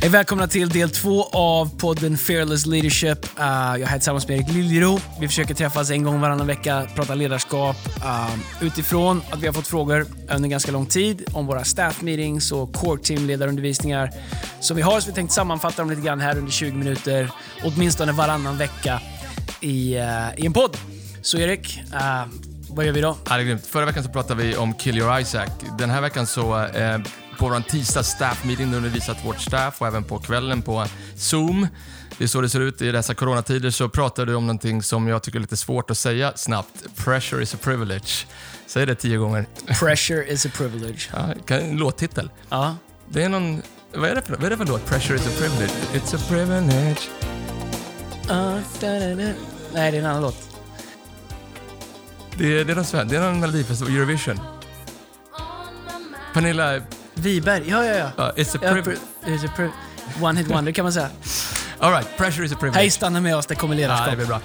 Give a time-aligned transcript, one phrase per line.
[0.00, 3.24] Hej, välkomna till del två av podden Fearless Leadership.
[3.24, 4.98] Uh, jag är här tillsammans med Erik Liljero.
[5.20, 7.76] Vi försöker träffas en gång varannan vecka, prata ledarskap.
[7.98, 12.52] Uh, utifrån att vi har fått frågor under ganska lång tid om våra staff meetings
[12.52, 14.10] och core team ledarundervisningar
[14.60, 15.00] som vi har.
[15.00, 17.30] Så vi tänkte sammanfatta dem lite grann här under 20 minuter,
[17.64, 19.00] åtminstone varannan vecka
[19.60, 20.02] i, uh,
[20.36, 20.76] i en podd.
[21.22, 22.24] Så Erik, uh,
[22.68, 23.16] vad gör vi då?
[23.28, 23.66] Ja, det är grymt.
[23.66, 25.48] Förra veckan så pratade vi om Kill Your Isaac.
[25.78, 26.98] Den här veckan så uh,
[27.40, 30.86] på vår tisdag staff meeting där vi visat vårt staff och även på kvällen på
[31.16, 31.66] Zoom.
[32.18, 33.70] Det är så det ser ut i dessa coronatider.
[33.70, 36.96] Så pratar du om någonting som jag tycker är lite svårt att säga snabbt.
[36.96, 38.26] Pressure is a privilege.
[38.66, 39.46] Säg det tio gånger.
[39.66, 41.10] Pressure is a privilege.
[41.12, 42.30] Ja, en låttitel.
[42.48, 42.76] Ja.
[43.08, 43.62] Det är någon...
[43.94, 44.86] Vad är det för, vad är det för låt?
[44.86, 45.72] Pressure is a privilege.
[45.94, 47.00] It's a privilege.
[48.30, 49.32] Uh, da, da, da.
[49.74, 50.48] Nej, det är en annan låt.
[52.38, 54.40] Det, det är någon, det är någon melodifestival, Eurovision.
[56.34, 56.80] Pernilla
[57.20, 58.06] Wiberg, ja, ja, ja.
[58.18, 59.00] Uh, it's a privilege.
[59.26, 59.70] It's a pri
[60.20, 61.10] One hit wonder kan man säga.
[61.80, 62.82] All right, pressure is a privilege.
[62.82, 64.06] Hej, stanna med oss, det kommer ledarskap.
[64.06, 64.40] Ja, det blir bra.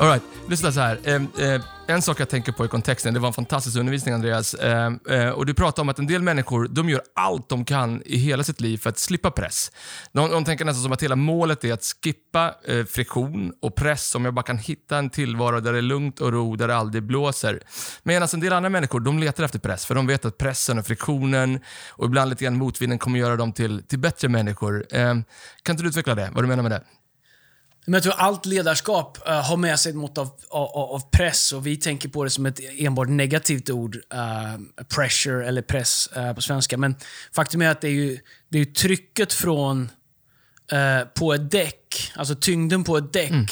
[0.00, 1.00] All right, lyssna så här.
[1.04, 4.54] Ehm, eh, en sak jag tänker på i kontexten, det var en fantastisk undervisning Andreas.
[4.54, 8.02] Ehm, eh, och Du pratar om att en del människor de gör allt de kan
[8.04, 9.72] i hela sitt liv för att slippa press.
[10.12, 14.14] De, de tänker nästan som att hela målet är att skippa eh, friktion och press
[14.14, 16.76] om jag bara kan hitta en tillvaro där det är lugnt och ro, där det
[16.76, 17.60] aldrig blåser.
[18.02, 20.86] Medan en del andra människor de letar efter press, för de vet att pressen och
[20.86, 24.86] friktionen och ibland lite grann motvinden kommer göra dem till, till bättre människor.
[24.90, 25.24] Ehm,
[25.62, 26.30] kan inte du utveckla det?
[26.34, 26.82] Vad du menar med det?
[27.84, 31.52] Men jag tror allt ledarskap uh, har med sig ett mått av, av, av, press
[31.52, 33.96] och vi tänker på det som ett enbart negativt ord.
[33.96, 36.76] Uh, pressure eller press uh, på svenska.
[36.76, 36.94] Men
[37.32, 38.18] faktum är att det är ju,
[38.48, 39.90] det är trycket från
[41.14, 43.46] på ett däck, alltså tyngden på ett däck, mm.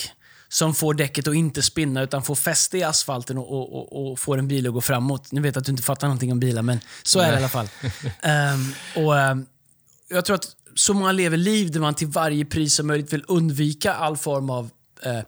[0.49, 4.19] som får däcket att inte spinna utan får fäste i asfalten och, och, och, och
[4.19, 5.33] får en bil att gå framåt.
[5.33, 7.49] Nu vet att du inte fattar någonting om bilar, men så är det i alla
[7.49, 7.69] fall.
[8.25, 9.47] um, och um,
[10.09, 13.25] Jag tror att så många lever liv där man till varje pris som möjligt vill
[13.29, 14.71] undvika all form av
[15.03, 15.21] eh,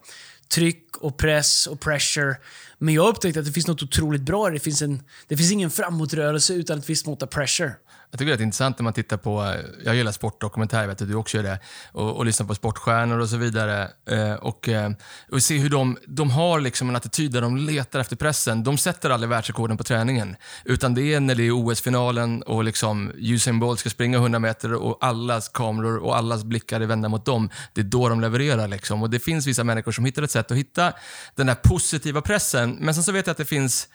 [0.55, 2.37] tryck och press och pressure.
[2.79, 4.51] Men jag upptäckte att det finns något otroligt bra.
[4.51, 7.73] Det finns, en, det finns ingen framåtrörelse utan ett visst mått av pressure.
[8.15, 9.55] Jag tycker det är intressant när man tittar på,
[9.85, 11.59] jag gillar sportdokumentärer, vet du, du också gör det,
[11.93, 13.91] och, och lyssnar på sportstjärnor och så vidare.
[14.11, 14.91] Eh, och, eh,
[15.31, 18.65] och se hur de, de har liksom en attityd där de letar efter pressen.
[18.65, 20.37] De sätter aldrig världsrekorden på träningen.
[20.65, 24.75] Utan det är när det är OS-finalen och liksom Usain Bolt ska springa 100 meter
[24.75, 27.51] och allas kameror och allas blickar är vända mot dem.
[27.73, 28.69] Det är då de levererar.
[28.69, 29.03] Liksom.
[29.03, 30.93] Och Det finns vissa människor som hittar ett sätt att hitta
[31.35, 32.77] den där positiva pressen.
[32.81, 33.89] Men sen så vet jag att det finns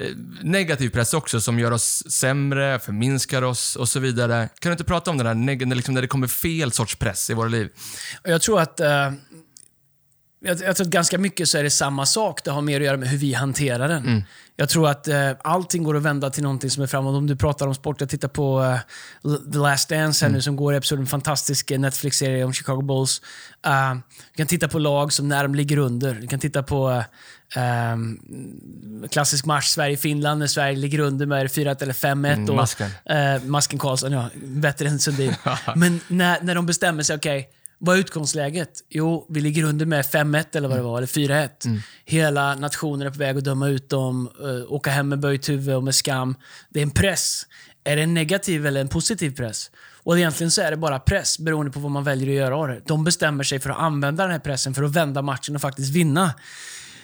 [0.00, 0.08] Eh,
[0.42, 4.48] negativ press också som gör oss sämre, förminskar oss och så vidare.
[4.58, 5.34] Kan du inte prata om det där
[5.74, 7.68] liksom när det kommer fel sorts press i våra liv?
[8.22, 9.12] Jag tror att eh,
[10.40, 12.44] jag, jag, tror att ganska mycket så är det samma sak.
[12.44, 14.06] Det har mer att göra med hur vi hanterar den.
[14.06, 14.22] Mm.
[14.56, 17.14] Jag tror att uh, allting går att vända till någonting som är framåt.
[17.14, 20.36] Om du pratar om sport, jag tittar på uh, The Last Dance här mm.
[20.36, 23.22] nu som går i episod, en fantastisk Netflix-serie om Chicago Bulls.
[23.66, 23.94] Uh,
[24.32, 26.14] du kan titta på lag som när de ligger under.
[26.14, 27.04] Du kan titta på
[27.56, 32.32] Um, klassisk match Sverige-Finland när Sverige ligger under med 4-1 eller 5-1.
[32.32, 32.90] Mm, masken.
[33.10, 34.30] Uh, masken Karlsson, ja.
[34.34, 35.34] Bättre än Sundin.
[35.76, 38.70] Men när, när de bestämmer sig, okej, okay, vad är utgångsläget?
[38.88, 41.66] Jo, vi ligger under med 5-1 eller vad det var, eller 4-1.
[41.66, 41.80] Mm.
[42.04, 45.74] Hela nationen är på väg att döma ut dem, uh, åka hem med böjt huvud
[45.74, 46.34] och med skam.
[46.68, 47.46] Det är en press.
[47.84, 49.70] Är det en negativ eller en positiv press?
[50.02, 52.68] Och egentligen så är det bara press beroende på vad man väljer att göra av
[52.68, 52.80] det.
[52.86, 55.94] De bestämmer sig för att använda den här pressen för att vända matchen och faktiskt
[55.94, 56.34] vinna.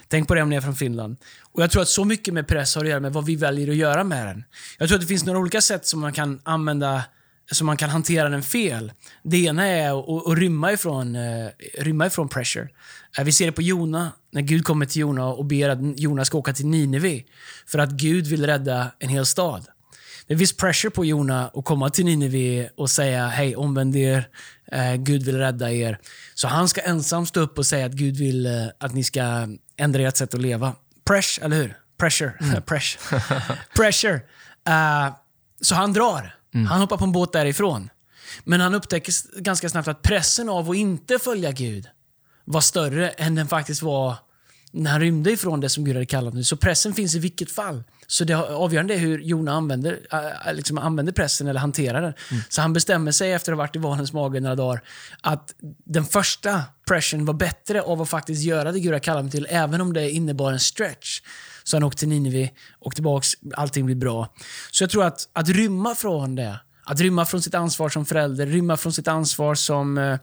[0.09, 1.17] Tänk på det om ni är från Finland.
[1.53, 3.71] Och Jag tror att så mycket med press har att göra med vad vi väljer
[3.71, 4.45] att göra med den.
[4.79, 7.03] Jag tror att det finns några olika sätt som man kan använda
[7.51, 8.93] så man kan hantera den fel.
[9.23, 11.49] Det ena är att, att rymma, ifrån, uh,
[11.79, 12.69] rymma ifrån pressure.
[13.19, 16.25] Uh, vi ser det på Jona, när Gud kommer till Jona och ber att Jona
[16.25, 17.23] ska åka till Nineve.
[17.67, 19.67] För att Gud vill rädda en hel stad.
[20.27, 24.29] Det är viss pressure på Jona att komma till Nineve och säga hej, omvänd er,
[24.75, 25.99] uh, Gud vill rädda er.
[26.35, 30.03] Så han ska ensam stå upp och säga att Gud vill att ni ska ändra
[30.03, 30.75] ert sätt att leva.
[31.07, 31.77] Pressure, eller hur?
[31.99, 32.33] Pressure.
[32.41, 32.63] Mm.
[32.67, 33.21] Pressure.
[33.77, 34.21] Pressure.
[35.61, 36.42] Så han drar.
[36.55, 36.67] Mm.
[36.67, 37.91] Han hoppar på en båt därifrån.
[38.45, 41.87] Men han upptäcker ganska snabbt att pressen av att inte följa Gud
[42.45, 44.17] var större än den faktiskt var
[44.73, 47.51] när han rymde ifrån det som Gud hade kallat honom Så pressen finns i vilket
[47.51, 47.85] fall.
[48.07, 49.99] Så det avgörande är hur Jona använder,
[50.53, 52.15] liksom använder pressen eller hanterar den.
[52.31, 52.43] Mm.
[52.49, 54.83] Så han bestämmer sig efter att ha varit i valens mage några dagar
[55.21, 55.55] att
[55.85, 59.47] den första pressen var bättre av att faktiskt göra det Gud har kallat mig till,
[59.51, 61.21] även om det innebar en stretch.
[61.65, 64.35] Så han åkte till Nineve, och tillbaks, allting blir bra.
[64.71, 68.47] Så jag tror att, att rymma från det, att rymma från sitt ansvar som förälder,
[68.47, 70.19] rymma från sitt ansvar som eh,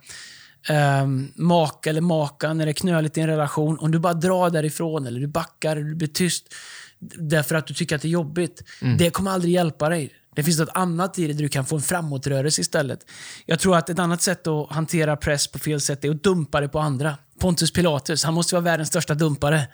[0.69, 3.79] eh, maka eller maka när det är knöligt i en relation.
[3.79, 6.53] Om du bara drar därifrån, eller du backar, eller du blir tyst.
[6.99, 8.63] därför att du tycker att det är jobbigt.
[8.97, 10.13] Det kommer aldrig hjälpa dig.
[10.35, 12.99] Det finns något annat i det där du kan få en framåtrörelse istället.
[13.45, 16.61] Jag tror att ett annat sätt att hantera press på fel sätt är att dumpa
[16.61, 17.17] det på andra.
[17.39, 19.67] Pontus Pilatus, han måste vara världens största dumpare.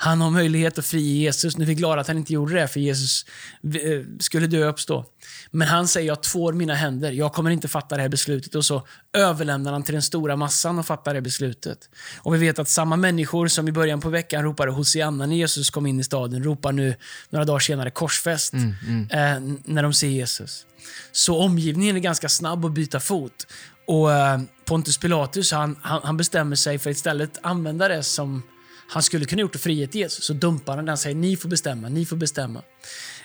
[0.00, 1.56] Han har möjlighet att frige Jesus.
[1.56, 3.24] Nu är vi glada att han inte gjorde det, för Jesus
[3.64, 5.04] eh, skulle dö och uppstå.
[5.50, 7.12] Men han säger, jag tvår mina händer.
[7.12, 8.54] Jag kommer inte fatta det här beslutet.
[8.54, 11.78] Och så överlämnar han till den stora massan och fattar det beslutet.
[12.18, 15.70] Och vi vet att samma människor som i början på veckan ropade Hosianna när Jesus
[15.70, 16.94] kom in i staden, ropar nu
[17.30, 19.08] några dagar senare korsfäst mm, mm.
[19.10, 20.66] Eh, när de ser Jesus.
[21.12, 23.46] Så omgivningen är ganska snabb att byta fot.
[23.88, 28.42] Och eh, Pontus Pilatus han, han, han, bestämmer sig för att istället använda det som
[28.88, 30.24] han skulle kunna gjort och frihet Jesus.
[30.24, 32.62] Så dumpar han den och säger ni får bestämma, ni får bestämma.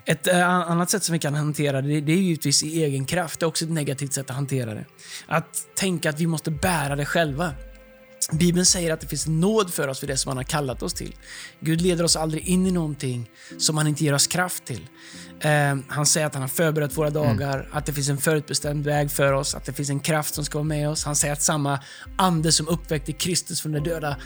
[0.06, 3.40] Ett äh, annat sätt som vi kan hantera det, det är givetvis i egen kraft.
[3.40, 4.86] Det är också ett negativt sätt att hantera det.
[5.26, 7.54] Att tänka att vi måste bära det själva.
[8.32, 10.94] Bibeln säger att det finns nåd för oss för det som han har kallat oss
[10.94, 11.16] till.
[11.60, 14.88] Gud leder oss aldrig in i någonting som han inte ger oss kraft till.
[15.40, 17.24] Eh, han säger att han har förberett våra mm.
[17.24, 17.68] dagar, mm.
[17.72, 20.58] att det finns en förutbestämd väg för oss, att det finns en kraft som ska
[20.58, 21.06] vara med oss.
[21.06, 21.80] Han säger att samma
[22.18, 24.18] ande som uppväckte Kristus från de döda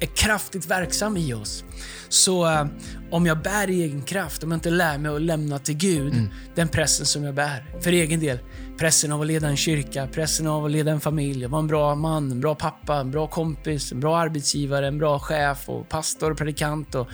[0.00, 1.64] är kraftigt verksam i oss.
[2.08, 2.66] Så uh,
[3.10, 6.12] om jag bär i egen kraft, om jag inte lär mig att lämna till Gud
[6.12, 6.28] mm.
[6.54, 8.38] den pressen som jag bär, för egen del,
[8.78, 11.66] pressen av att leda en kyrka, pressen av att leda en familj, att vara en
[11.66, 15.88] bra man, en bra pappa, en bra kompis, en bra arbetsgivare, en bra chef och
[15.88, 17.08] pastor och predikant och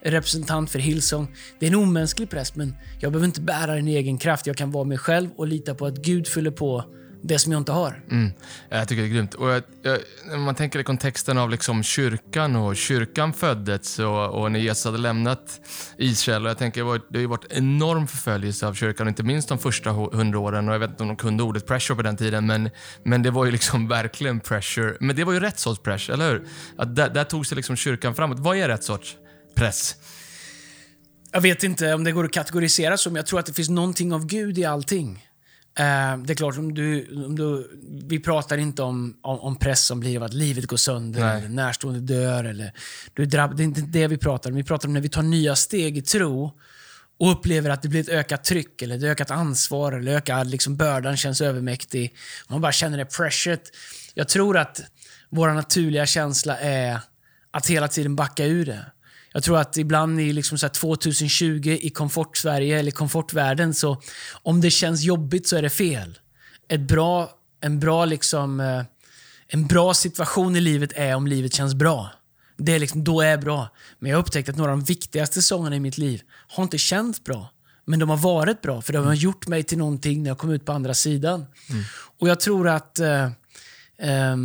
[0.00, 1.28] representant för Hillsong.
[1.58, 4.46] Det är en omänsklig press, men jag behöver inte bära den i egen kraft.
[4.46, 6.84] Jag kan vara mig själv och lita på att Gud fyller på
[7.22, 8.02] det som jag inte har.
[8.10, 8.32] Mm.
[8.68, 9.34] Jag tycker det är grymt.
[9.34, 14.28] Och jag, jag, när man tänker i kontexten av liksom kyrkan och kyrkan föddes och,
[14.28, 15.60] och när Jesus hade lämnat
[15.96, 16.44] Israel.
[16.44, 19.90] Och jag tänker, det har ju varit enorm förföljelse av kyrkan, inte minst de första
[19.90, 20.68] hundra åren.
[20.68, 22.70] Och jag vet inte om de kunde ordet pressure på den tiden, men,
[23.02, 24.96] men det var ju liksom verkligen pressure.
[25.00, 26.46] Men det var ju rätt sorts pressure, eller hur?
[26.76, 28.38] Att där, där tog sig liksom kyrkan framåt.
[28.38, 29.16] Vad är rätt sorts
[29.54, 29.96] press?
[31.32, 33.68] Jag vet inte om det går att kategorisera så, men jag tror att det finns
[33.68, 35.27] någonting av Gud i allting.
[35.78, 37.70] Eh, det är klart, om du, om du,
[38.08, 41.38] vi pratar inte om, om, om press som blir av att livet går sönder, Nej.
[41.38, 42.44] eller närstående dör.
[42.44, 42.72] Eller,
[43.14, 44.56] du drabb, det är inte det vi pratar om.
[44.56, 46.52] Vi pratar om när vi tar nya steg i tro
[47.18, 50.76] och upplever att det blir ett ökat tryck, eller ett ökat ansvar, eller ökad liksom,
[50.76, 52.14] bördan känns övermäktig.
[52.48, 53.62] Man bara känner det pressuret.
[54.14, 54.80] Jag tror att
[55.30, 57.00] vår naturliga känsla är
[57.50, 58.86] att hela tiden backa ur det.
[59.32, 64.02] Jag tror att ibland i liksom så 2020 i komfort-Sverige eller komfortvärlden så
[64.42, 66.18] om det känns jobbigt så är det fel.
[66.68, 67.30] Ett bra,
[67.60, 68.82] en, bra liksom, eh,
[69.48, 72.10] en bra situation i livet är om livet känns bra.
[72.56, 73.68] Det är liksom, då är bra.
[73.98, 76.78] Men jag har upptäckt att några av de viktigaste säsongerna i mitt liv har inte
[76.78, 77.50] känts bra.
[77.84, 79.18] Men de har varit bra, för de har mm.
[79.18, 81.46] gjort mig till någonting när jag kom ut på andra sidan.
[81.70, 81.84] Mm.
[82.18, 83.24] Och jag tror att eh,
[83.98, 84.36] eh,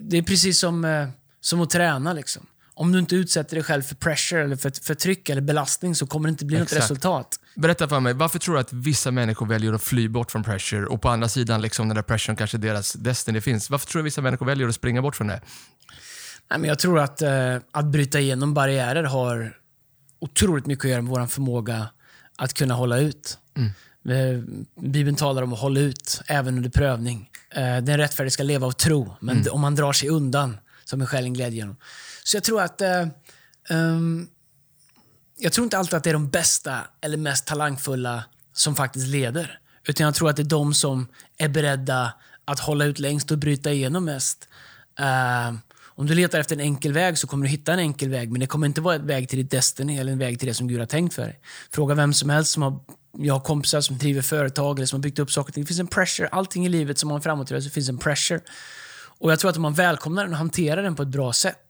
[0.00, 1.08] det är precis som, eh,
[1.40, 2.12] som att träna.
[2.12, 2.46] Liksom
[2.78, 6.06] om du inte utsätter dig själv för pressure, eller för, för tryck eller belastning så
[6.06, 6.72] kommer det inte bli Exakt.
[6.72, 7.40] något resultat.
[7.54, 10.86] Berätta för mig, varför tror du att vissa människor väljer att fly bort från pressure
[10.86, 13.70] och på andra sidan, liksom, när där pressuren kanske deras destiny finns.
[13.70, 15.40] Varför tror du att vissa människor väljer att springa bort från det?
[16.50, 19.56] Nej, men jag tror att, eh, att bryta igenom barriärer har
[20.18, 21.88] otroligt mycket att göra med vår förmåga
[22.36, 23.38] att kunna hålla ut.
[23.56, 23.70] Mm.
[24.08, 24.42] Eh,
[24.82, 27.30] Bibeln talar om att hålla ut, även under prövning.
[27.50, 29.52] Eh, den rättfärdige ska leva av tro, men mm.
[29.52, 31.76] om man drar sig undan som är själen glädje genom.
[32.28, 32.80] Så jag tror att...
[32.80, 33.06] Eh,
[33.70, 34.28] um,
[35.38, 39.60] jag tror inte alltid att det är de bästa eller mest talangfulla som faktiskt leder.
[39.86, 41.08] Utan jag tror att det är de som
[41.38, 42.12] är beredda
[42.44, 44.48] att hålla ut längst och bryta igenom mest.
[45.00, 48.32] Uh, om du letar efter en enkel väg så kommer du hitta en enkel väg,
[48.32, 50.54] men det kommer inte vara en väg till ditt destiny eller en väg till det
[50.54, 51.40] som Gud har tänkt för dig.
[51.70, 52.80] Fråga vem som helst som har
[53.18, 55.52] jag har kompisar som driver företag eller som har byggt upp saker.
[55.52, 56.28] Det finns en pressure.
[56.28, 58.40] Allting i livet som har en framåtrörelse finns en pressure.
[59.18, 61.67] Och jag tror att om man välkomnar den och hanterar den på ett bra sätt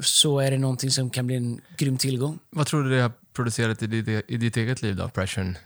[0.00, 2.38] så är det någonting som kan bli en grym tillgång.
[2.50, 5.58] Vad tror du det har producerat i ditt, i ditt eget liv då, pressuren?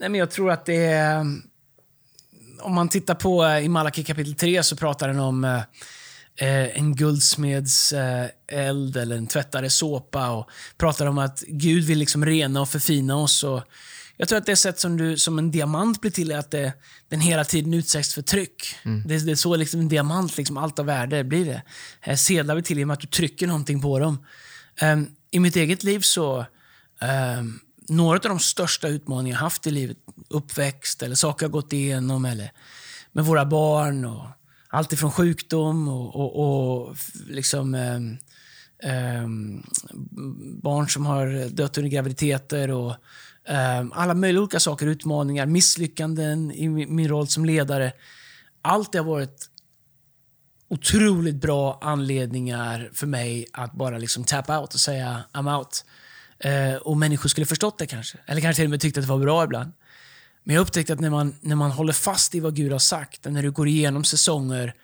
[0.00, 1.20] Nej, men jag tror att det är...
[2.60, 5.58] Om man tittar på eh, i Malaki kapitel 3 så pratar den om eh,
[6.36, 7.94] eh, en guldsmeds
[8.46, 13.16] eld eller en tvättare såpa och pratar om att Gud vill liksom rena och förfina
[13.16, 13.44] oss.
[13.44, 13.62] Och
[14.20, 16.72] jag tror att det sätt som, du, som en diamant blir till är att det,
[17.08, 18.76] den hela tiden utsätts för tryck.
[18.82, 19.02] Mm.
[19.06, 21.62] Det, det, är så liksom en diamant, liksom allt av värde blir det.
[22.00, 24.26] Här sedlar vi till genom att du trycker någonting på dem.
[24.82, 26.46] Um, I mitt eget liv så,
[27.38, 29.96] um, några av de största utmaningar jag haft i livet,
[30.28, 32.52] uppväxt eller saker jag gått igenom eller
[33.12, 34.26] med våra barn och
[34.68, 36.96] allt ifrån sjukdom och, och, och
[37.28, 39.62] liksom um,
[40.62, 42.96] barn som har dött under graviditeter och
[43.48, 47.92] Ehm, alla möjliga olika saker, utmaningar, misslyckanden i min roll som ledare.
[48.62, 49.50] Allt det har varit
[50.68, 55.84] otroligt bra anledningar för mig att bara liksom tap out och säga I'm out.
[56.38, 58.18] Ehm, och människor skulle förstått det kanske.
[58.26, 59.72] Eller kanske till och med tyckte att det var bra ibland.
[60.44, 63.24] Men jag upptäckte att när man, när man håller fast i vad Gud har sagt,
[63.24, 64.74] när du går igenom säsonger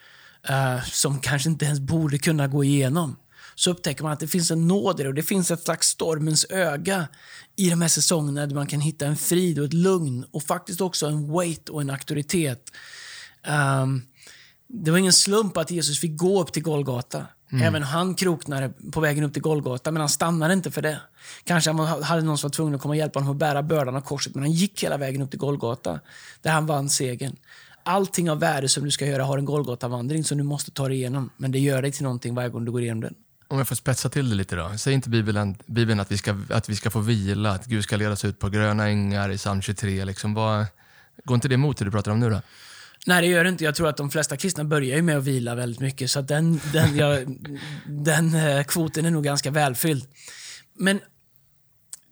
[0.51, 3.17] uh, som kanske inte ens borde kunna gå igenom,
[3.59, 5.89] så upptäcker man att det finns en nåd i det och det finns ett slags
[5.89, 7.09] stormens öga
[7.57, 10.81] i de här säsongerna där man kan hitta en frid och ett lugn och faktiskt
[10.81, 12.71] också en weight och en auktoritet.
[13.83, 14.03] Um,
[14.69, 17.27] det var ingen slump att Jesus fick gå upp till Golgata.
[17.53, 17.67] Mm.
[17.67, 21.01] Även han kroknade på vägen upp till Golgata, men han stannade inte för det.
[21.45, 23.97] Kanske han hade någon som var tvungen att komma och hjälpa honom att bära bördan
[23.97, 26.01] av korset, men han gick hela vägen upp till Golgata,
[26.43, 27.37] där han vann segern.
[27.83, 30.97] Allting av värde som du ska göra har en Golgata-vandring som du måste ta dig
[30.97, 33.15] igenom, men det gör dig till någonting varje gång du går igenom den.
[33.49, 34.79] Om jag får spetsa till det lite då.
[34.79, 37.97] Säger inte Bibeln, Bibeln att, vi ska, att vi ska få vila, att Gud ska
[37.97, 40.05] leda oss ut på gröna ängar i psalm 23?
[40.05, 40.67] Liksom, vad,
[41.25, 42.43] går inte det emot det du pratar om nu då?
[43.07, 43.65] Nej, det gör det inte.
[43.65, 46.61] Jag tror att de flesta kristna börjar ju med att vila väldigt mycket, så den,
[46.73, 47.38] den, jag,
[47.87, 50.05] den eh, kvoten är nog ganska välfylld.
[50.79, 51.00] Men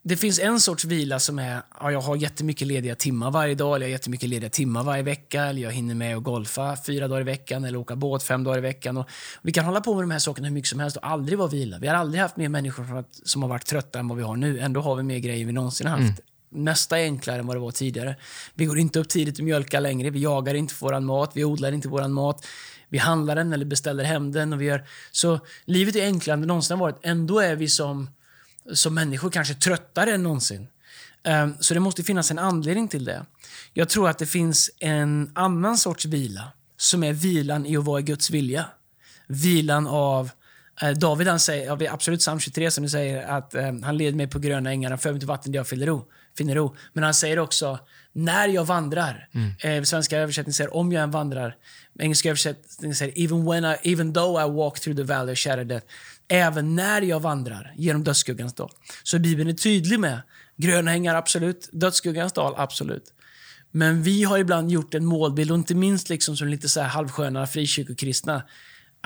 [0.07, 3.77] det finns en sorts vila som är, ja, jag har jättemycket lediga timmar varje dag,
[3.77, 7.09] eller jag har jättemycket lediga timmar varje vecka, eller jag hinner med att golfa fyra
[7.09, 8.97] dagar i veckan, eller åka båt fem dagar i veckan.
[8.97, 9.09] Och
[9.43, 11.49] vi kan hålla på med de här sakerna hur mycket som helst och aldrig vara
[11.49, 11.79] vila.
[11.79, 14.61] Vi har aldrig haft mer människor som har varit trötta än vad vi har nu.
[14.61, 16.01] Ändå har vi mer grejer vi någonsin haft.
[16.01, 16.15] Mm
[16.55, 18.17] är enklare än vad det var tidigare.
[18.55, 20.11] Vi går inte upp tidigt och mjölkar längre.
[20.11, 21.31] Vi jagar inte vår mat.
[21.35, 22.47] Vi odlar inte vår mat.
[22.89, 24.53] Vi handlar den eller beställer hem den.
[24.53, 24.85] Och vi gör...
[25.13, 26.99] Så livet är enklare än det någonsin har varit.
[27.03, 28.11] Ändå är vi som,
[28.73, 30.67] som människor kanske tröttare än någonsin.
[31.29, 33.27] Um, så det måste finnas en anledning till det.
[33.73, 38.01] Jag tror att det finns en annan sorts vila som är vilan i att vara
[38.01, 38.67] i Guds vilja.
[39.27, 40.31] Vilan av
[40.83, 44.17] Eh, David han säger, ja, absolut psalm 23 som du säger, att eh, han leder
[44.17, 46.05] mig på gröna ängar, han för mig till vatten där jag finner ro,
[46.37, 46.77] finner ro.
[46.93, 47.79] Men han säger också,
[48.13, 49.29] när jag vandrar.
[49.33, 49.53] Mm.
[49.79, 51.57] Eh, svenska översättningen säger om jag än vandrar.
[51.99, 55.65] Engelska översättningen säger even, when I, even though I walk through the valley of shadow
[55.67, 55.87] death.
[56.29, 58.71] Även när jag vandrar genom dödsskuggans dal.
[59.03, 60.21] Så Bibeln är tydlig med
[60.57, 61.69] grönhängar, absolut.
[61.73, 63.05] Dödsskuggans dal, absolut.
[63.71, 66.89] Men vi har ibland gjort en målbild, och inte minst liksom som lite så här
[66.89, 68.43] halvsköna frikyrkokristna,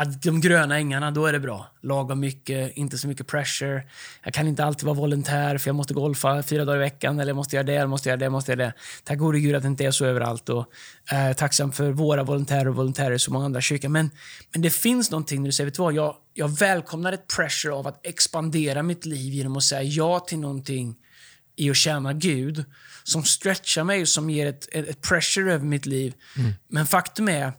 [0.01, 1.67] att de gröna ängarna, då är det bra.
[1.83, 3.83] Lagom mycket, inte så mycket pressure.
[4.25, 7.21] Jag kan inte alltid vara volontär för jag måste golfa fyra dagar i veckan.
[7.21, 8.73] Eller jag måste göra det, jag måste göra det, måste göra det.
[9.05, 10.49] Tack gode gud att det inte är så överallt.
[10.49, 10.67] Och,
[11.13, 13.89] eh, tacksam för våra volontärer och volontärer i så många andra kyrkor.
[13.89, 14.11] Men,
[14.53, 15.95] men det finns någonting när du säger, vet du vad?
[15.95, 20.39] Jag, jag välkomnar ett pressure av att expandera mitt liv genom att säga ja till
[20.39, 20.97] någonting
[21.57, 22.65] i att tjäna Gud
[23.05, 26.15] som stretchar mig och som ger ett, ett, ett pressure över mitt liv.
[26.37, 26.53] Mm.
[26.69, 27.53] Men faktum är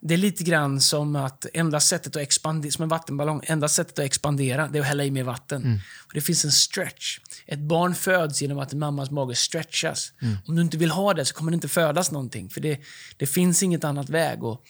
[0.00, 3.98] det är lite grann som att enda sättet att expandera, som en vattenballong, enda sättet
[3.98, 5.62] att expandera det är att hälla i mer vatten.
[5.62, 5.78] Mm.
[6.06, 7.18] Och det finns en stretch.
[7.46, 10.12] Ett barn föds genom att mammas mage stretchas.
[10.22, 10.36] Mm.
[10.46, 12.50] Om du inte vill ha det så kommer det inte födas någonting.
[12.50, 12.80] För det,
[13.16, 14.44] det finns inget annat väg.
[14.44, 14.62] Och,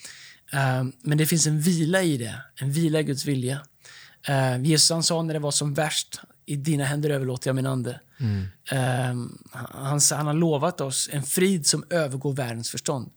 [0.54, 2.34] uh, men det finns en vila i det.
[2.56, 3.60] En vila i Guds vilja.
[4.28, 8.00] Uh, Jesus sa när det var som värst, i dina händer överlåter jag min ande.
[8.20, 8.40] Mm.
[8.72, 9.28] Uh,
[9.70, 13.10] han, han har lovat oss en frid som övergår världens förstånd.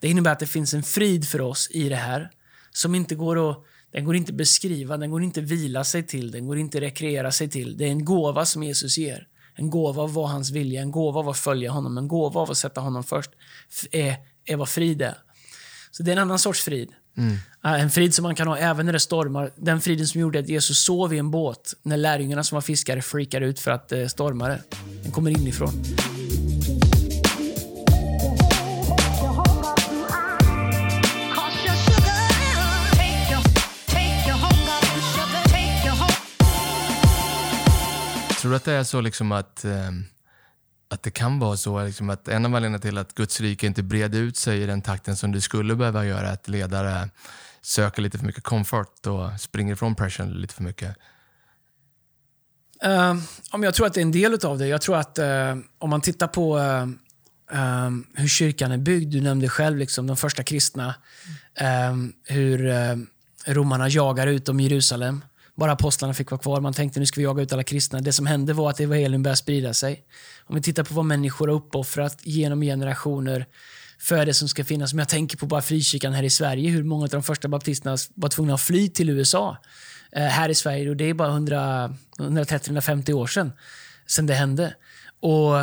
[0.00, 2.30] Det innebär att det finns en frid för oss i det här
[2.72, 6.46] som inte går att den går inte beskriva, den går inte vila sig till, den
[6.46, 7.76] går inte rekreera sig till.
[7.76, 9.26] Det är en gåva som Jesus ger.
[9.54, 12.50] En gåva av vad hans vilja, en gåva av att följa honom, en gåva av
[12.50, 13.30] att sätta honom först.
[13.90, 15.18] Är, är vad frid är.
[15.90, 16.88] Så det är en annan sorts frid.
[17.16, 17.36] Mm.
[17.62, 19.50] En frid som man kan ha även när det stormar.
[19.56, 23.02] Den friden som gjorde att Jesus sov i en båt när lärjungarna som var fiskare
[23.02, 24.62] freakade ut för att det stormade.
[25.02, 25.72] Den kommer inifrån.
[38.46, 39.90] Tror du att det är så liksom att, eh,
[40.88, 43.82] att det kan vara så liksom att en av anledningarna till att Guds rike inte
[43.82, 47.10] breder ut sig i den takten som det skulle behöva göra, att ledare
[47.62, 50.96] söker lite för mycket comfort och springer ifrån pressen lite för mycket?
[52.84, 54.66] Uh, jag tror att det är en del av det.
[54.66, 59.12] Jag tror att uh, om man tittar på uh, hur kyrkan är byggd.
[59.12, 60.94] Du nämnde själv liksom, de första kristna.
[61.54, 62.96] Ehm, hur eh,
[63.46, 65.24] romarna jagar ut dem i Jerusalem.
[65.56, 66.60] Bara apostlarna fick vara kvar.
[66.60, 68.00] Man tänkte nu ska vi jaga ut alla kristna.
[68.00, 70.04] Det som hände var att evangelium började sprida sig.
[70.44, 73.46] Om vi tittar på vad människor har uppoffrat genom generationer
[73.98, 74.92] för det som ska finnas.
[74.92, 77.96] Om jag tänker på bara frikyrkan här i Sverige, hur många av de första baptisterna
[78.14, 79.56] var tvungna att fly till USA.
[80.12, 83.52] Eh, här i Sverige, och det är bara 130-150 år sedan,
[84.06, 84.74] sedan det hände.
[85.20, 85.54] Och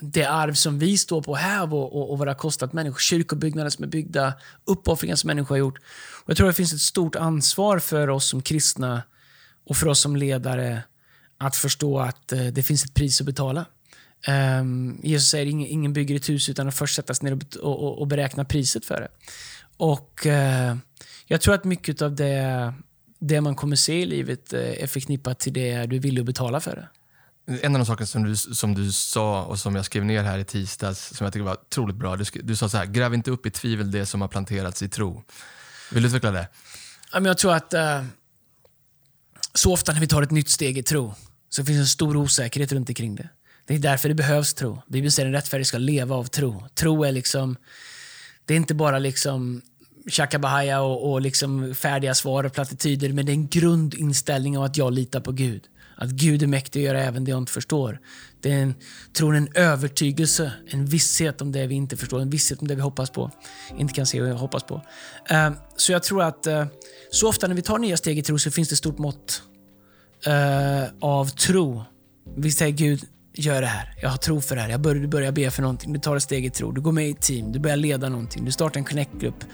[0.00, 2.98] det arv som vi står på här och, och, och vad det har kostat människor,
[2.98, 4.34] kyrkobyggnader som är byggda,
[4.64, 5.78] uppoffringar som människor har gjort.
[6.24, 9.02] Och jag tror det finns ett stort ansvar för oss som kristna
[9.66, 10.82] och för oss som ledare
[11.38, 13.66] att förstå att eh, det finns ett pris att betala.
[14.60, 17.84] Um, Jesus säger ingen, ingen bygger ett hus utan att först sätta sig ner och,
[17.84, 19.08] och, och, beräkna priset för det.
[19.76, 20.76] och eh,
[21.26, 22.74] jag tror att mycket av det,
[23.18, 26.76] det man kommer se i livet eh, är förknippat till det du vill betala för
[26.76, 26.88] det.
[27.62, 30.38] En av de saker som du, som du sa och som jag skrev ner här
[30.38, 32.16] i tisdags, som jag tycker var otroligt bra.
[32.16, 34.88] Du, du sa så här, gräv inte upp i tvivel det som har planterats i
[34.88, 35.22] tro.
[35.92, 36.48] Vill du utveckla det?
[37.12, 38.04] Jag tror att uh,
[39.56, 41.14] så ofta när vi tar ett nytt steg i tro,
[41.48, 43.28] så finns en stor osäkerhet runt omkring det.
[43.66, 44.82] Det är därför det behövs tro.
[44.86, 46.64] Bibeln säger att en rättfärdig ska leva av tro.
[46.74, 47.56] Tro är liksom,
[48.44, 49.62] det är inte bara liksom
[50.08, 54.76] tjackabahaya och, och liksom färdiga svar och plattityder, men det är en grundinställning av att
[54.76, 55.62] jag litar på Gud.
[55.98, 58.00] Att Gud är mäktig att göra även det jag inte förstår.
[58.40, 58.74] Det är en,
[59.12, 62.80] tror en övertygelse, en visshet om det vi inte förstår, en visshet om det vi
[62.80, 63.30] hoppas på.
[63.78, 64.74] Inte kan se och hoppas på.
[64.74, 66.64] Uh, så jag tror att uh,
[67.10, 69.42] så ofta när vi tar nya steg i tro så finns det stort mått
[70.26, 71.84] uh, av tro.
[72.36, 73.00] Vi säger Gud,
[73.38, 73.94] gör det här.
[74.00, 74.68] Jag har tro för det här.
[74.68, 75.92] Jag börjar, du börjar be för någonting.
[75.92, 76.72] Du tar ett steg i tro.
[76.72, 77.52] Du går med i ett team.
[77.52, 78.44] Du börjar leda någonting.
[78.44, 79.44] Du startar en connect-grupp.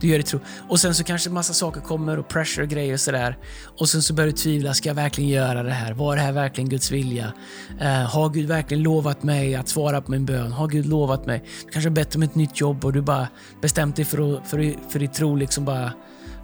[0.00, 0.40] Du gör det i tro.
[0.68, 3.38] Och sen så kanske massa saker kommer och pressure och grejer och sådär.
[3.78, 4.74] Och sen så börjar du tvivla.
[4.74, 5.92] Ska jag verkligen göra det här?
[5.92, 7.32] Var det här verkligen Guds vilja?
[7.80, 10.52] Eh, har Gud verkligen lovat mig att svara på min bön?
[10.52, 11.42] Har Gud lovat mig?
[11.64, 13.28] Du kanske har bett om ett nytt jobb och du bara
[13.62, 15.92] bestämt dig för, att, för, för ditt tro liksom bara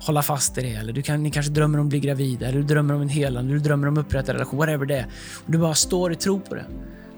[0.06, 0.72] hålla fast i det.
[0.72, 3.08] Eller du kan, ni kanske drömmer om att bli gravida, eller du drömmer om en
[3.08, 5.06] helande, du drömmer om upprättad relation, whatever det är.
[5.34, 6.64] Och du bara står i tro på det.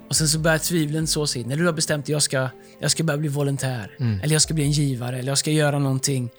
[0.09, 1.47] Och sen så börjar tvivlen så in.
[1.47, 2.49] När du har bestämt att jag ska,
[2.79, 4.19] jag ska börja bli volontär, mm.
[4.23, 6.29] eller jag ska bli en givare, eller jag ska göra någonting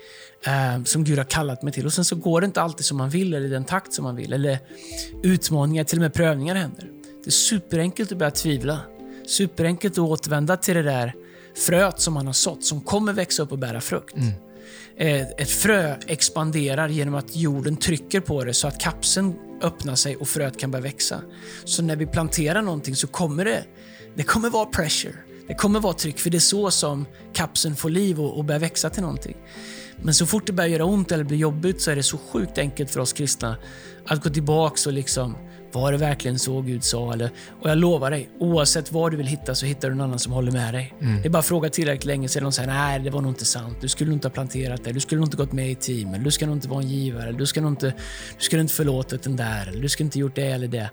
[0.47, 1.87] eh, som Gud har kallat mig till.
[1.87, 4.05] Och sen så går det inte alltid som man vill, eller i den takt som
[4.05, 4.33] man vill.
[4.33, 4.59] Eller
[5.23, 6.89] utmaningar, till och med prövningar händer.
[7.25, 8.81] Det är superenkelt att börja tvivla.
[9.27, 11.15] Superenkelt att återvända till det där
[11.67, 14.17] fröet som man har sått, som kommer växa upp och bära frukt.
[14.17, 14.33] Mm.
[14.97, 20.17] Eh, ett frö expanderar genom att jorden trycker på det så att kapseln öppnar sig
[20.17, 21.21] och fröet kan börja växa.
[21.65, 23.65] Så när vi planterar någonting så kommer det,
[24.15, 25.15] det kommer vara pressure.
[25.49, 28.61] Det kommer vara tryck, för det är så som kapseln får liv och, och börjar
[28.61, 29.37] växa till någonting.
[30.03, 32.59] Men så fort det börjar göra ont eller blir jobbigt så är det så sjukt
[32.59, 33.57] enkelt för oss kristna
[34.07, 35.37] att gå tillbaka och liksom
[35.81, 37.13] var det verkligen så Gud sa?
[37.13, 37.31] Eller,
[37.63, 40.33] och jag lovar dig, oavsett vad du vill hitta så hittar du någon annan som
[40.33, 40.95] håller med dig.
[41.01, 41.23] Mm.
[41.23, 43.45] Det är bara att fråga tillräckligt länge är de säger nej, det var nog inte
[43.45, 43.77] sant.
[43.81, 44.93] Du skulle nog inte ha planterat det.
[44.93, 46.23] Du skulle nog inte gått med i teamen.
[46.23, 47.33] Du ska nog inte vara en givare.
[47.33, 47.95] Du ska nog inte,
[48.39, 49.67] du skulle inte förlåtit den där.
[49.67, 50.91] Eller, du skulle inte gjort det eller det.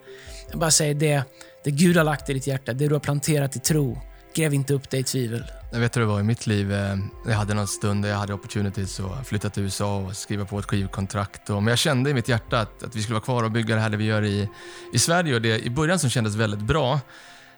[0.49, 1.23] Jag bara säger det,
[1.63, 3.97] det Gud har lagt i ditt hjärta, det du har planterat i tro.
[4.35, 5.43] Gräv inte upp dig i tvivel.
[5.71, 6.73] Jag vet hur det var i mitt liv.
[6.73, 10.45] Eh, jag hade någon stund där jag hade opportunities att flytta till USA och skriva
[10.45, 11.49] på ett skivkontrakt.
[11.49, 13.81] Men jag kände i mitt hjärta att, att vi skulle vara kvar och bygga det
[13.81, 14.49] här det vi gör i,
[14.93, 15.35] i Sverige.
[15.35, 16.99] Och det i början som kändes väldigt bra.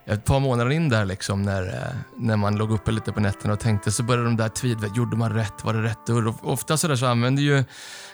[0.07, 3.53] Ett par månader in där, liksom, när, eh, när man låg uppe lite på nätterna
[3.53, 4.87] och tänkte, så började de där tvivla.
[4.95, 5.63] Gjorde man rätt?
[5.63, 6.27] Var det rätt dörr?
[6.27, 7.63] Och ofta så, där så använder ju,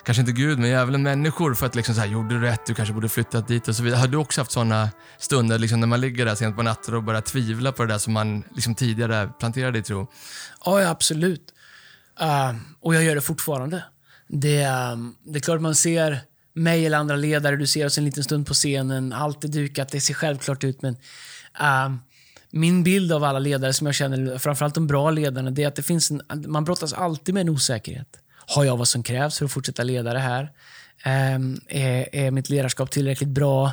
[0.03, 2.65] kanske inte Gud, men djävulen människor för att liksom så här, gjorde du rätt?
[2.65, 3.99] Du kanske borde flyttat dit och så vidare.
[3.99, 7.03] Har du också haft sådana stunder liksom, när man ligger där sent på natten och
[7.03, 10.07] börjar tvivla på det där som man liksom, tidigare planterade i tro?
[10.65, 11.53] Ja, absolut.
[12.21, 13.83] Uh, och jag gör det fortfarande.
[14.27, 16.19] Det, um, det är klart man ser
[16.53, 19.89] mig eller andra ledare, du ser oss en liten stund på scenen, allt är dukat,
[19.89, 20.97] det ser självklart ut, men
[21.61, 21.95] Uh,
[22.51, 25.75] min bild av alla ledare som jag känner, framförallt de bra ledarna, det är att
[25.75, 28.17] det finns en, man brottas alltid med en osäkerhet.
[28.55, 30.51] Har jag vad som krävs för att fortsätta leda det här?
[31.35, 33.71] Um, är, är, mitt ledarskap tillräckligt bra?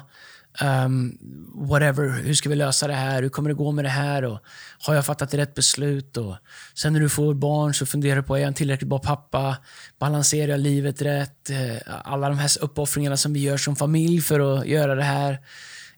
[0.62, 1.18] Um,
[1.54, 3.22] whatever, hur ska vi lösa det här?
[3.22, 4.24] Hur kommer det gå med det här?
[4.24, 4.38] Och
[4.78, 6.16] har jag fattat rätt beslut?
[6.16, 6.36] Och
[6.74, 9.56] sen när du får barn så funderar du på, är jag en tillräckligt bra pappa?
[9.98, 11.50] Balanserar jag livet rätt?
[11.50, 15.38] Eh, alla de här uppoffringarna som vi gör som familj för att göra det här.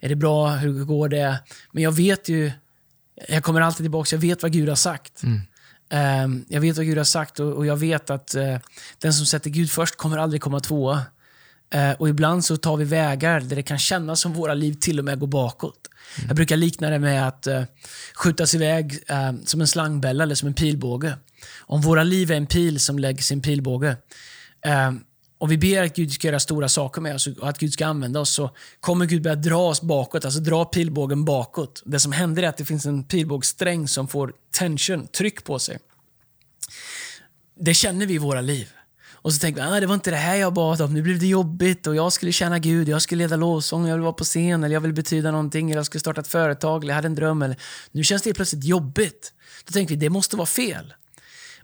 [0.00, 0.48] Är det bra?
[0.48, 1.38] Hur går det?
[1.72, 2.52] Men jag vet ju,
[3.28, 5.22] jag kommer alltid tillbaka, jag vet vad Gud har sagt.
[5.22, 5.40] Mm.
[6.24, 8.56] Um, jag vet vad Gud har sagt och, och jag vet att uh,
[8.98, 11.02] den som sätter Gud först kommer aldrig komma tvåa.
[11.74, 14.98] Uh, och ibland så tar vi vägar där det kan kännas som våra liv till
[14.98, 15.88] och med går bakåt.
[16.16, 16.28] Mm.
[16.28, 17.62] Jag brukar likna det med att uh,
[18.14, 21.14] skjutas iväg uh, som en slangbälla eller som en pilbåge.
[21.60, 23.96] Om våra liv är en pil som lägger sin pilbåge,
[25.40, 27.87] om vi ber att Gud ska göra stora saker med oss och att Gud ska
[27.87, 28.50] använda oss, så
[28.81, 31.83] kommer Gud börja dra oss bakåt, alltså dra pilbågen bakåt.
[31.87, 35.79] Det som händer är att det finns en pilbågssträng som får tension, tryck på sig.
[37.61, 38.68] Det känner vi i våra liv.
[39.22, 41.18] Och så tänker vi, ah, det var inte det här jag bad om, nu blev
[41.18, 44.24] det jobbigt och jag skulle tjäna Gud, jag skulle leda lovsång, jag vill vara på
[44.24, 47.07] scen, eller jag vill betyda någonting, eller jag skulle starta ett företag, eller jag hade
[47.07, 47.42] en dröm.
[47.42, 47.57] Eller...
[47.90, 49.33] Nu känns det plötsligt jobbigt.
[49.64, 50.94] Då tänker vi, det måste vara fel.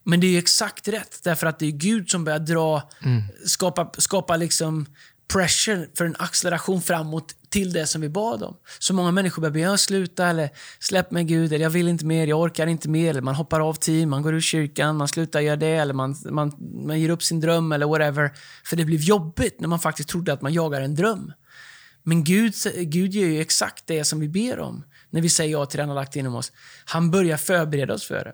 [0.07, 3.23] Men det är exakt rätt, därför att det är Gud som börjar dra, mm.
[3.47, 4.87] skapa, skapa liksom
[5.33, 8.57] pressure för en acceleration framåt till det som vi bad om.
[8.79, 12.27] Så många människor börjar be, sluta, eller släpp mig Gud, eller jag vill inte mer,
[12.27, 15.41] jag orkar inte mer, eller man hoppar av team, man går ur kyrkan, man slutar
[15.41, 16.53] göra det, eller man, man,
[16.87, 18.33] man ger upp sin dröm, eller whatever.
[18.65, 21.33] För det blev jobbigt när man faktiskt trodde att man jagar en dröm.
[22.03, 24.85] Men Gud, Gud gör ju exakt det som vi ber om.
[25.11, 26.53] när vi säger ja till det han har lagt inom oss.
[26.85, 28.33] Han börjar förbereda oss för det.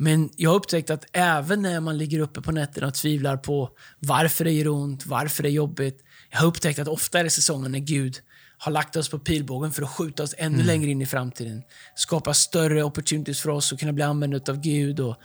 [0.00, 3.70] Men jag har upptäckt att även när man ligger uppe på nätterna och tvivlar på
[3.98, 6.04] varför det gör ont, varför det är jobbigt.
[6.30, 8.16] Jag har upptäckt att ofta är det säsongen när Gud
[8.58, 10.66] har lagt oss på pilbågen för att skjuta oss ännu mm.
[10.66, 11.62] längre in i framtiden.
[11.94, 15.00] Skapa större opportunities för oss att kunna bli använda av Gud.
[15.00, 15.16] Och,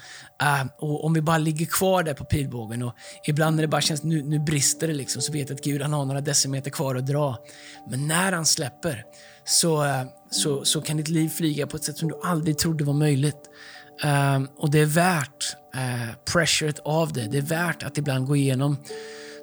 [0.44, 2.96] uh, och om vi bara ligger kvar där på pilbågen och
[3.28, 5.82] ibland när det bara känns nu, nu brister det liksom, så vet jag att Gud
[5.82, 7.38] han har några decimeter kvar att dra.
[7.90, 9.04] Men när han släpper
[9.46, 12.84] så, uh, så, så kan ditt liv flyga på ett sätt som du aldrig trodde
[12.84, 13.50] var möjligt.
[14.06, 17.28] Uh, och det är värt uh, pressuret av det.
[17.28, 18.78] Det är värt att ibland gå igenom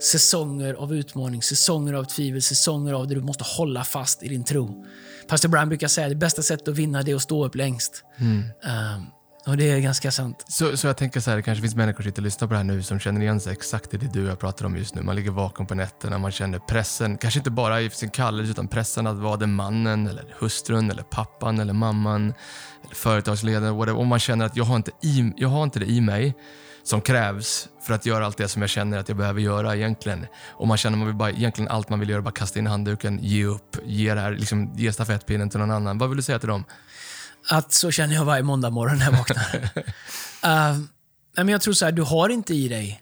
[0.03, 4.45] säsonger av utmaning, säsonger av tvivel, säsonger av där du måste hålla fast i din
[4.45, 4.85] tro.
[5.29, 7.55] Pastor Brown brukar säga att det bästa sättet att vinna det är att stå upp
[7.55, 8.05] längst.
[8.19, 8.39] Mm.
[8.39, 9.07] Um,
[9.51, 10.45] och det är ganska sant.
[10.49, 12.55] Så, så jag tänker så här, det kanske finns människor som sitter och lyssnar på
[12.55, 14.77] det här nu som känner igen sig exakt i det du och jag pratar om
[14.77, 15.03] just nu.
[15.03, 18.69] Man ligger vaken på nätterna, man känner pressen, kanske inte bara i sin kallelse utan
[18.69, 22.35] pressen att vara den mannen, eller hustrun, eller pappan, eller mamman,
[22.85, 23.99] eller företagsledaren, whatever.
[23.99, 26.35] Och man känner att jag har inte, i, jag har inte det i mig
[26.83, 30.27] som krävs för att göra allt det som jag känner att jag behöver göra egentligen.
[30.49, 32.67] Och man känner att man vill bara, egentligen allt man vill göra bara kasta in
[32.67, 35.99] handduken, ge upp, ge, det här, liksom, ge stafettpinnen till någon annan.
[35.99, 36.65] Vad vill du säga till dem?
[37.48, 39.55] Att så känner jag varje måndag morgon när jag vaknar.
[40.74, 40.81] uh,
[41.37, 43.00] men jag tror så här, du har inte i dig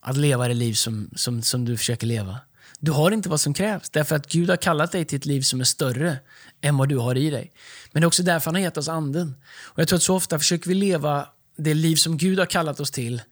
[0.00, 2.38] att leva det liv som, som, som du försöker leva.
[2.80, 5.42] Du har inte vad som krävs, därför att Gud har kallat dig till ett liv
[5.42, 6.16] som är större
[6.60, 7.52] än vad du har i dig.
[7.92, 9.36] Men det är också därför han har gett oss anden.
[9.64, 12.80] Och Jag tror att så ofta försöker vi leva det liv som Gud har kallat
[12.80, 13.22] oss till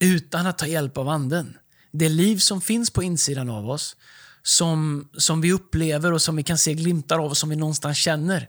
[0.00, 1.56] utan att ta hjälp av anden.
[1.92, 3.96] Det liv som finns på insidan av oss,
[4.42, 7.98] som, som vi upplever och som vi kan se glimtar av och som vi någonstans
[7.98, 8.48] känner.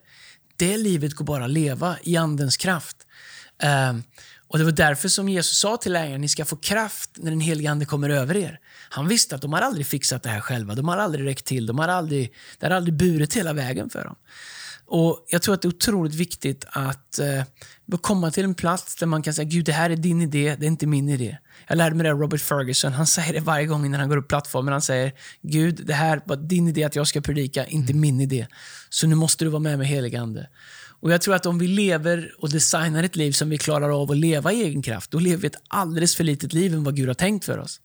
[0.55, 2.97] Det livet går bara att leva i andens kraft.
[3.89, 4.03] Um,
[4.47, 7.39] och Det var därför som Jesus sa till lärjungarna, ni ska få kraft när den
[7.39, 8.59] helige Ande kommer över er.
[8.89, 10.75] Han visste att de har aldrig fixat det här själva.
[10.75, 11.65] De har aldrig räckt till.
[11.65, 14.15] De har aldrig, det har aldrig burit hela vägen för dem.
[14.93, 17.43] Och Jag tror att det är otroligt viktigt att eh,
[18.01, 20.65] komma till en plats där man kan säga Gud, det här är din idé, det
[20.65, 21.37] är inte min idé.
[21.67, 22.93] Jag lärde mig det av Robert Ferguson.
[22.93, 24.71] Han säger det varje gång när han går upp plattformen.
[24.71, 28.01] Han säger Gud, det här var din idé att jag ska predika, inte mm.
[28.01, 28.47] min idé.
[28.89, 30.47] Så nu måste du vara med med heligande.
[31.01, 34.11] Och Jag tror att om vi lever och designar ett liv som vi klarar av
[34.11, 36.95] att leva i egen kraft, då lever vi ett alldeles för litet liv än vad
[36.95, 37.81] Gud har tänkt för oss.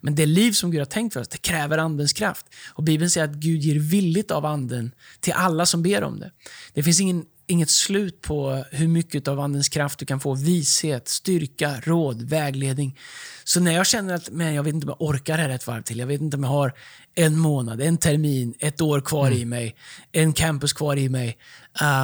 [0.00, 2.46] Men det liv som Gud har tänkt för oss, det kräver Andens kraft.
[2.68, 6.30] Och Bibeln säger att Gud ger villigt av Anden till alla som ber om det.
[6.72, 10.34] Det finns ingen, inget slut på hur mycket av Andens kraft du kan få.
[10.34, 12.98] Vishet, styrka, råd, vägledning.
[13.44, 15.82] Så när jag känner att men jag vet inte om jag orkar här ett varv
[15.82, 16.72] till, jag vet inte om jag har
[17.14, 19.38] en månad, en termin, ett år kvar mm.
[19.38, 19.76] i mig,
[20.12, 21.38] en campus kvar i mig.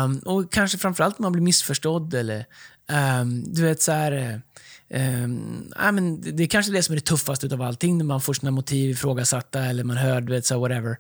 [0.04, 2.46] Um, och kanske framförallt om man blir missförstådd eller
[3.20, 4.42] um, du vet så här,
[4.94, 8.20] Um, ja, men det, är kanske det som är det tuffaste av allting, när man
[8.20, 10.96] får sina motiv ifrågasatta eller man hör, du vet, så whatever.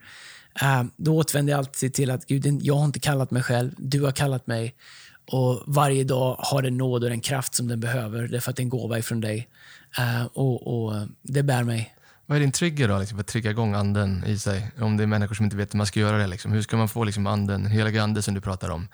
[0.62, 4.02] Uh, då återvänder jag alltid till att Gud, jag har inte kallat mig själv, du
[4.02, 4.74] har kallat mig.
[5.32, 8.60] Och Varje dag har den nåd och den kraft som den behöver, därför att det
[8.60, 9.48] är en gåva ifrån dig.
[9.98, 11.94] Uh, och, och, Det bär mig.
[12.26, 14.70] Vad är din trigger då, liksom, för att trigga igång anden i sig?
[14.80, 16.26] Om det är människor som inte vet hur man ska göra det.
[16.26, 16.52] Liksom.
[16.52, 18.88] Hur ska man få liksom, anden, heliga ande som du pratar om?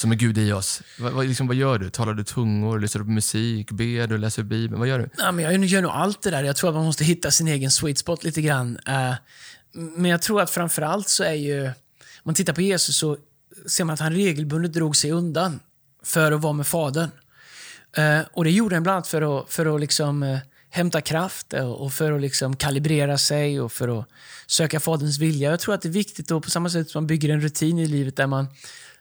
[0.00, 0.82] som är Gud i oss.
[0.98, 1.90] Vad, vad, liksom, vad gör du?
[1.90, 2.80] Talar du tungor?
[2.80, 3.70] Lyssnar du på musik?
[3.70, 4.18] Ber du?
[4.18, 4.78] Läser Bibeln?
[4.78, 5.08] Vad gör du?
[5.18, 6.42] Ja, men jag gör nog allt det där.
[6.42, 8.78] Jag tror att man måste hitta sin egen sweet spot lite grann.
[8.88, 9.14] Uh,
[9.76, 11.66] men jag tror att framförallt så är ju...
[11.66, 11.72] Om
[12.22, 13.16] man tittar på Jesus så
[13.66, 15.60] ser man att han regelbundet drog sig undan
[16.02, 17.10] för att vara med Fadern.
[17.96, 20.38] Eh, och Det gjorde han bland annat för att, för att liksom, eh,
[20.70, 24.08] hämta kraft och för att liksom kalibrera sig och för att
[24.46, 25.50] söka Faderns vilja.
[25.50, 27.78] Jag tror att det är viktigt, då, på samma sätt som man bygger en rutin
[27.78, 28.46] i livet där man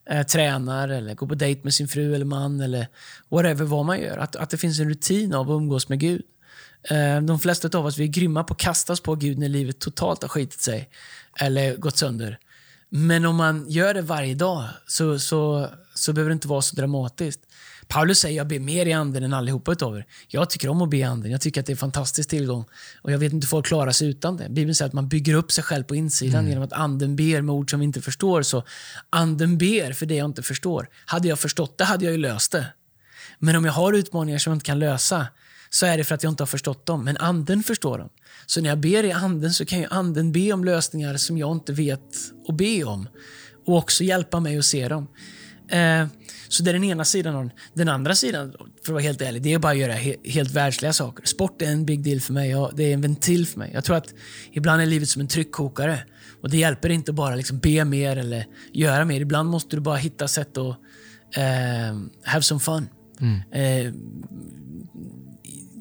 [0.10, 2.88] eh, tränar eller går på dejt med sin fru eller man eller
[3.30, 4.18] whatever vad man gör.
[4.18, 6.22] Att, att det finns en rutin av att umgås med Gud.
[6.90, 9.80] Eh, de flesta av oss vi är grymma på att kastas på Gud när livet
[9.80, 10.90] totalt har skitit sig
[11.40, 12.40] eller gått sönder.
[12.90, 16.76] Men om man gör det varje dag så, så, så behöver det inte vara så
[16.76, 17.40] dramatiskt.
[17.88, 20.06] Paulus säger jag ber mer i anden än allihopa utav er.
[20.28, 21.32] Jag tycker om att be i anden.
[21.32, 22.66] Jag tycker att det är en fantastisk tillgång.
[23.02, 24.50] Och Jag vet inte hur folk klarar sig utan det.
[24.50, 26.50] Bibeln säger att man bygger upp sig själv på insidan mm.
[26.50, 28.42] genom att anden ber med ord som vi inte förstår.
[28.42, 28.64] Så
[29.10, 30.90] anden ber för det jag inte förstår.
[31.06, 32.66] Hade jag förstått det hade jag ju löst det.
[33.40, 35.28] Men om jag har utmaningar som jag inte kan lösa
[35.76, 37.04] så är det för att jag inte har förstått dem.
[37.04, 38.10] Men anden förstår dem.
[38.46, 41.52] Så när jag ber i anden så kan ju anden be om lösningar som jag
[41.52, 42.16] inte vet
[42.48, 43.08] att be om.
[43.66, 45.08] Och också hjälpa mig att se dem.
[45.70, 46.08] Eh,
[46.48, 47.52] så det är den ena sidan.
[47.74, 50.52] Den andra sidan, för att vara helt ärlig, det är bara att göra he helt
[50.52, 51.26] världsliga saker.
[51.26, 52.50] Sport är en big deal för mig.
[52.50, 53.72] Ja, det är en ventil för mig.
[53.74, 54.14] Jag tror att
[54.52, 56.00] ibland är livet som en tryckkokare.
[56.42, 59.22] Och Det hjälper inte bara liksom be mer eller göra mer.
[59.22, 60.78] Ibland måste du bara hitta sätt att
[61.36, 62.90] eh, have some fun.
[63.20, 63.42] Mm.
[63.52, 63.94] Eh,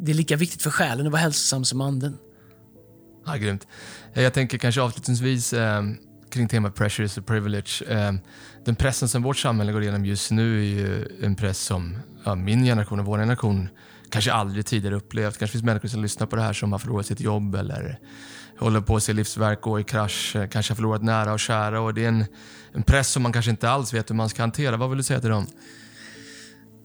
[0.05, 2.19] det är lika viktigt för själen att vara hälsosam som anden.
[3.27, 3.67] Ja, grymt.
[4.13, 5.83] Jag tänker kanske avslutningsvis eh,
[6.31, 7.83] kring temat pressure is a privilege.
[7.89, 8.13] Eh,
[8.65, 12.35] den pressen som vårt samhälle går igenom just nu är ju en press som ja,
[12.35, 13.69] min generation och vår generation
[14.11, 15.39] kanske aldrig tidigare upplevt.
[15.39, 17.99] kanske finns människor som lyssnar på det här som har förlorat sitt jobb eller
[18.59, 21.81] håller på att se livsverk gå i krasch, eh, kanske har förlorat nära och kära.
[21.81, 22.25] Och det är en,
[22.73, 24.77] en press som man kanske inte alls vet hur man ska hantera.
[24.77, 25.47] Vad vill du säga till dem?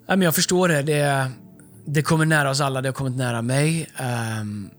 [0.08, 0.82] jag förstår det.
[0.82, 1.32] det.
[1.94, 3.90] Det kommer nära oss alla, det har kommit nära mig.
[4.42, 4.70] Um,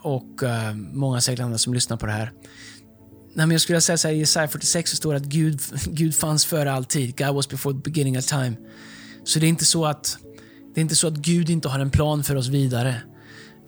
[0.00, 2.32] och uh, många säkert andra som lyssnar på det här.
[3.34, 5.60] Nej, men jag skulle säga så här, i Jesaja 46 så står det att Gud,
[5.86, 7.18] Gud fanns före all tid.
[7.18, 8.56] God was before the beginning of time.
[9.24, 10.18] Så det är inte så att,
[10.74, 12.94] det är inte så att Gud inte har en plan för oss vidare.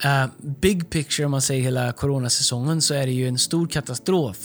[0.05, 0.25] Uh,
[0.61, 4.37] big picture, om man säger hela coronasäsongen, så är det ju en stor katastrof.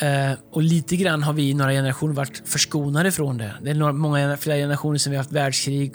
[0.00, 3.54] Eh, och lite grann har vi i några generationer varit förskonade från det.
[3.62, 5.92] Det är några, många flera generationer som vi har haft världskrig,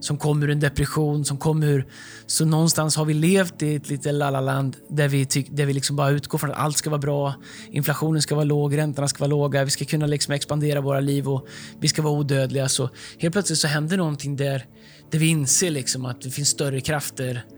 [0.00, 1.86] som kom ur en depression, som kom ur...
[2.26, 5.96] Så någonstans har vi levt i ett litet lalaland där vi, tyck, där vi liksom
[5.96, 7.34] bara utgår från att allt ska vara bra,
[7.70, 11.28] inflationen ska vara låg, räntorna ska vara låga, vi ska kunna liksom expandera våra liv
[11.28, 11.46] och
[11.80, 12.68] vi ska vara odödliga.
[12.68, 14.64] Så helt plötsligt så händer någonting där,
[15.10, 17.44] där vi inser liksom att det finns större krafter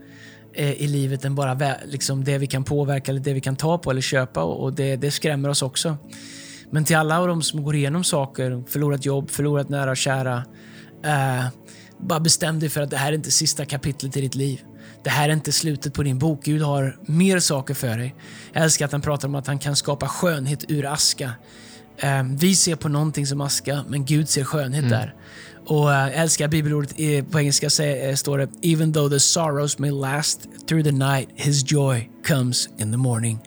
[0.53, 3.91] i livet än bara liksom det vi kan påverka eller det vi kan ta på
[3.91, 5.97] eller köpa och det, det skrämmer oss också.
[6.71, 10.43] Men till alla av dem som går igenom saker, förlorat jobb, förlorat nära och kära.
[11.05, 11.45] Eh,
[11.97, 14.61] bara bestäm dig för att det här är inte sista kapitlet i ditt liv.
[15.03, 16.43] Det här är inte slutet på din bok.
[16.43, 18.15] Gud har mer saker för dig.
[18.53, 21.31] Jag älskar att han pratar om att han kan skapa skönhet ur aska.
[21.97, 24.91] Eh, vi ser på någonting som aska, men Gud ser skönhet mm.
[24.91, 25.15] där.
[25.65, 26.95] Och eh, jag älskar bibelordet
[27.31, 31.71] på engelska eh, står det “Even though the sorrows may last through the night, his
[31.71, 33.39] joy comes in the morning”.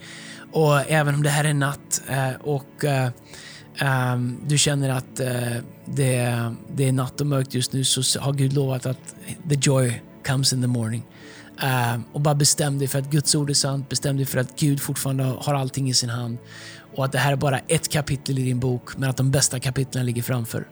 [0.53, 2.85] Och även om det här är natt eh, och
[3.79, 5.17] ehm, du känner att
[5.87, 6.15] det,
[6.79, 9.15] är natt och mörkt just nu så har Gud lovat att
[9.49, 11.03] the joy comes in the morning.
[11.61, 14.59] Ehm, och bara bestäm dig för att Guds ord är sant, bestäm dig för att
[14.59, 16.39] Gud fortfarande har allting i sin hand
[16.97, 19.61] och att det här är bara ett kapitel i din bok, men att de bästa
[19.61, 20.67] kapitlen ligger framför.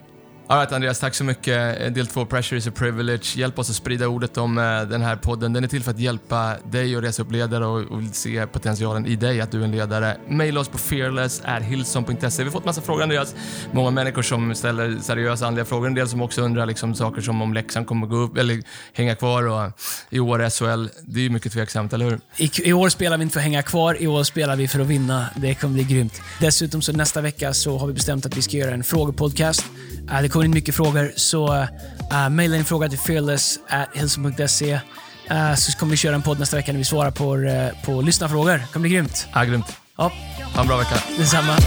[0.47, 1.95] Alright Andreas, tack så mycket.
[1.95, 3.37] Del 2, Pressure is a privilege.
[3.37, 5.53] Hjälp oss att sprida ordet om eh, den här podden.
[5.53, 9.05] Den är till för att hjälpa dig att resa upp ledare och, och se potentialen
[9.05, 10.17] i dig, att du är en ledare.
[10.29, 12.37] Maila oss på fearless.hillson.se.
[12.37, 13.35] Vi har fått massa frågor Andreas.
[13.71, 15.87] Många människor som ställer seriösa andliga frågor.
[15.87, 18.61] En del som också undrar liksom, saker som om Leksand kommer gå upp eller
[18.93, 19.71] hänga kvar och,
[20.09, 20.89] i år SHL.
[21.01, 22.19] Det är ju mycket tveksamt, eller hur?
[22.37, 24.79] I, I, år spelar vi inte för att hänga kvar, i år spelar vi för
[24.79, 25.25] att vinna.
[25.35, 26.21] Det kommer bli grymt.
[26.39, 29.65] Dessutom så nästa vecka så har vi bestämt att vi ska göra en frågepodcast.
[30.33, 35.97] Kommer in mycket frågor, så uh, mejla din fråga till fearless.hilson.se uh, så kommer vi
[35.97, 38.57] köra en podd nästa vecka när vi svarar på, uh, på lyssnarfrågor.
[38.57, 39.27] Det kommer bli grymt.
[39.33, 39.65] Ja, grymt.
[39.97, 40.11] Ja.
[40.53, 40.95] Ha en bra vecka.
[41.17, 41.57] Detsamma.